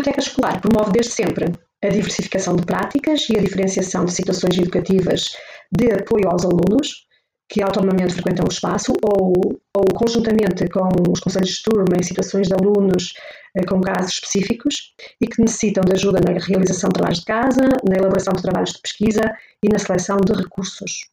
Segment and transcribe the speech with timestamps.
[0.00, 5.36] biblioteca escolar promove desde sempre a diversificação de práticas e a diferenciação de situações educativas
[5.70, 7.06] de apoio aos alunos
[7.48, 9.32] que autonomamente frequentam o espaço ou,
[9.76, 13.12] ou conjuntamente com os conselhos de turma em situações de alunos
[13.56, 17.68] eh, com casos específicos e que necessitam de ajuda na realização de trabalhos de casa,
[17.88, 19.22] na elaboração de trabalhos de pesquisa
[19.64, 21.10] e na seleção de recursos.